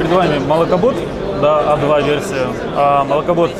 [0.00, 0.96] перед вами молокобот,
[1.42, 2.46] да, А2 версия.
[2.74, 3.50] А молокобот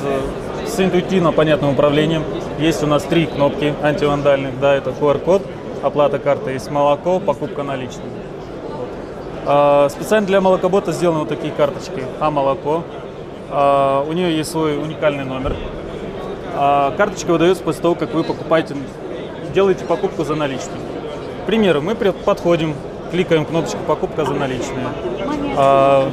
[0.67, 2.25] с интуитивно понятным управлением.
[2.59, 5.43] Есть у нас три кнопки антивандальных, да, это QR-код,
[5.83, 8.09] оплата карты, есть молоко, покупка наличными.
[8.71, 8.89] Вот.
[9.45, 12.85] А, специально для молокобота сделаны вот такие карточки А-молоко.
[13.51, 15.55] А, у нее есть свой уникальный номер.
[16.55, 18.77] А, карточка выдается после того, как вы покупаете,
[19.53, 20.81] делаете покупку за наличные.
[21.43, 22.75] К примеру, мы подходим,
[23.11, 24.87] кликаем кнопочку покупка за наличные.
[25.57, 26.11] А,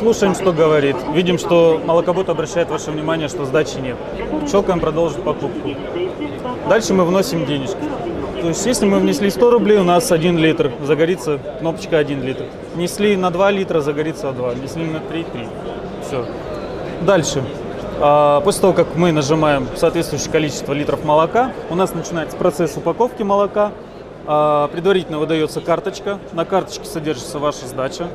[0.00, 0.96] Слушаем, что говорит.
[1.12, 3.98] Видим, что молокобот обращает ваше внимание, что сдачи нет.
[4.50, 5.72] Щелкаем продолжить покупку.
[6.70, 7.76] Дальше мы вносим денежки.
[8.40, 12.44] То есть, если мы внесли 100 рублей, у нас 1 литр, загорится кнопочка 1 литр.
[12.74, 14.48] Внесли на 2 литра, загорится 2.
[14.52, 15.48] Внесли на 3, 3.
[16.06, 16.24] Все.
[17.02, 17.44] Дальше.
[18.00, 23.22] А, После того, как мы нажимаем соответствующее количество литров молока, у нас начинается процесс упаковки
[23.22, 23.72] молока.
[24.26, 26.18] А, Предварительно выдается карточка.
[26.32, 28.08] На карточке содержится ваша сдача.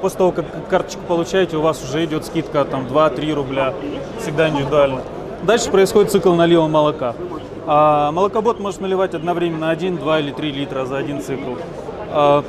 [0.00, 3.74] После того, как карточку получаете, у вас уже идет скидка там 2-3 рубля,
[4.20, 5.02] всегда индивидуально.
[5.42, 7.14] Дальше происходит цикл налива молока.
[7.66, 11.52] А молокобот может наливать одновременно 1, 2 или 3 литра за один цикл.
[12.10, 12.42] А,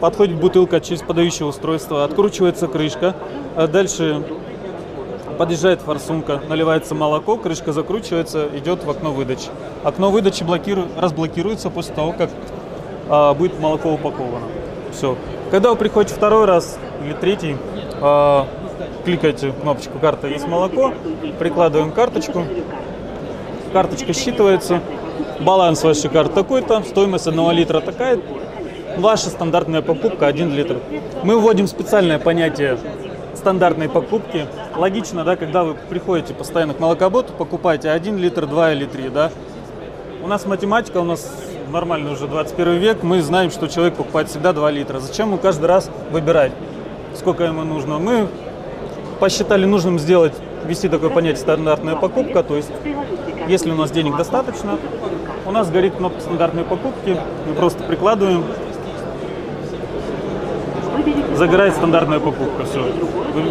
[0.00, 3.14] подходит бутылка через подающее устройство, откручивается крышка.
[3.56, 4.22] А дальше
[5.38, 9.48] подъезжает форсунка, наливается молоко, крышка закручивается, идет в окно выдачи.
[9.82, 12.30] Окно выдачи блокиру- разблокируется после того, как
[13.08, 14.46] а, будет молоко упаковано.
[14.92, 15.16] Все.
[15.50, 17.56] Когда вы приходите второй раз или третий,
[18.00, 18.46] а,
[19.04, 20.92] кликаете кнопочку «Карта есть молоко»,
[21.38, 22.44] прикладываем карточку,
[23.72, 24.80] карточка считывается,
[25.40, 28.20] баланс вашей карты такой-то, стоимость одного литра такая,
[28.98, 30.78] ваша стандартная покупка 1 литр.
[31.22, 32.78] Мы вводим специальное понятие
[33.34, 34.46] стандартной покупки.
[34.76, 39.30] Логично, да, когда вы приходите постоянно к молокоботу, покупаете 1 литр, 2 или 3, да.
[40.22, 41.32] У нас математика, у нас
[41.70, 44.98] нормально уже 21 век, мы знаем, что человек покупает всегда 2 литра.
[44.98, 46.52] Зачем ему каждый раз выбирать,
[47.14, 47.98] сколько ему нужно?
[47.98, 48.26] Мы
[49.20, 52.70] посчитали нужным сделать, ввести такое понятие стандартная покупка, то есть
[53.48, 54.78] если у нас денег достаточно,
[55.46, 57.16] у нас горит кнопка стандартной покупки,
[57.46, 58.44] мы просто прикладываем,
[61.34, 62.84] загорает стандартная покупка, все.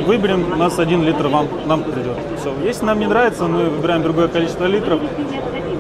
[0.06, 2.18] Выберем, у нас один литр вам, нам придет.
[2.40, 2.54] Все.
[2.64, 5.00] Если нам не нравится, мы выбираем другое количество литров,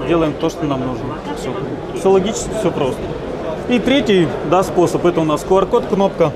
[0.07, 1.15] делаем то, что нам нужно.
[1.37, 1.53] Все,
[1.99, 3.01] все логично, все просто.
[3.69, 6.31] И третий да, способ, это у нас QR-код, кнопка.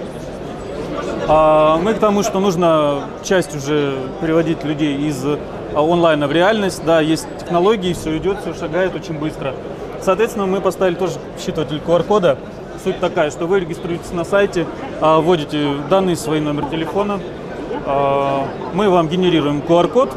[1.27, 5.37] А мы к тому, что нужно часть уже переводить людей из а,
[5.75, 6.83] онлайна в реальность.
[6.85, 9.53] Да, есть технологии, все идет, все шагает очень быстро.
[10.01, 12.37] Соответственно, мы поставили тоже считыватель QR-кода.
[12.83, 14.65] Суть такая, что вы регистрируетесь на сайте,
[14.99, 17.21] а, вводите данные, свой номер телефона.
[17.85, 20.11] А, Мы вам генерируем QR-код,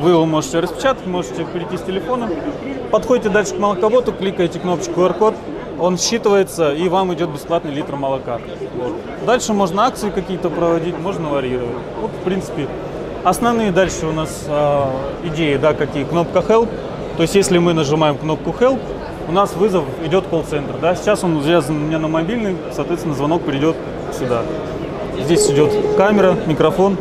[0.00, 2.28] вы его можете распечатать, можете перейти с телефона.
[2.90, 5.34] Подходите дальше к молокоботу, кликаете кнопочку QR-код,
[5.80, 8.38] он считывается, и вам идет бесплатный литр молока.
[8.76, 8.92] Вот.
[9.24, 11.72] Дальше можно акции какие-то проводить, можно варьировать.
[12.02, 12.68] Вот, в принципе,
[13.22, 14.90] основные дальше у нас а,
[15.22, 16.04] идеи, да, какие.
[16.04, 16.68] Кнопка Help.
[17.16, 18.80] То есть, если мы нажимаем кнопку Help,
[19.28, 20.74] у нас вызов идет колл-центр.
[20.80, 20.94] Да?
[20.94, 23.76] Сейчас он завязан у меня на мобильный, соответственно, звонок придет
[24.18, 24.42] сюда.
[25.18, 26.96] Здесь идет камера, микрофон.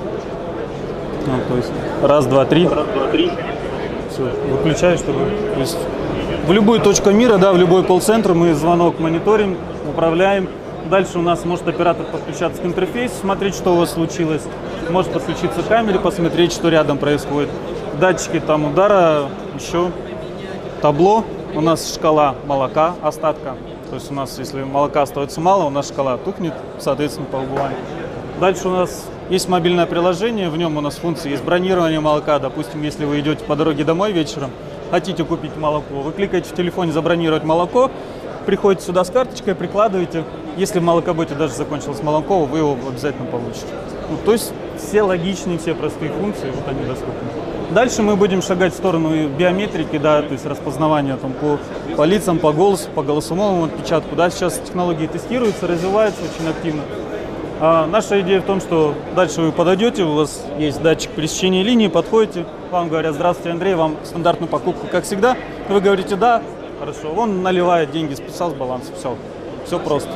[1.26, 2.68] Ну, то есть раз, два, три.
[4.10, 5.20] Все, выключаю, чтобы...
[5.54, 5.78] То есть
[6.46, 9.58] в любую точку мира, да, в любой колл-центр мы звонок мониторим,
[9.90, 10.50] управляем.
[10.90, 14.42] Дальше у нас может оператор подключаться к интерфейсу, смотреть, что у вас случилось.
[14.90, 17.50] Может подключиться к камере, посмотреть, что рядом происходит.
[18.00, 19.92] Датчики там удара, еще
[20.84, 21.24] табло.
[21.56, 23.56] У нас шкала молока, остатка.
[23.90, 27.80] То есть у нас, если молока остается мало, у нас шкала тухнет, соответственно, по убыванию.
[28.42, 32.38] Дальше у нас есть мобильное приложение, в нем у нас функции есть бронирование молока.
[32.38, 34.52] Допустим, если вы идете по дороге домой вечером,
[34.92, 37.90] хотите купить молоко, вы кликаете в телефоне «Забронировать молоко»,
[38.46, 40.26] приходите сюда с карточкой, прикладываете.
[40.58, 43.68] Если в молокоботе даже закончилось молоко, вы его обязательно получите.
[44.10, 47.53] Ну, то есть все логичные, все простые функции, вот они доступны.
[47.74, 51.58] Дальше мы будем шагать в сторону биометрики, да, то есть распознавания там, по,
[51.96, 54.16] по лицам, по голосу, по голосовому отпечатку.
[54.16, 56.84] Да, сейчас технологии тестируются, развиваются очень активно.
[57.60, 61.88] А наша идея в том, что дальше вы подойдете, у вас есть датчик пересечения линии,
[61.88, 65.36] подходите, вам говорят, здравствуйте, Андрей, вам стандартную покупку, как всегда.
[65.68, 66.44] Вы говорите, да,
[66.80, 69.18] хорошо, он наливает деньги, списал с баланса, все,
[69.66, 70.12] все просто.